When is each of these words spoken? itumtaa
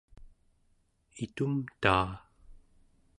itumtaa 1.23 2.11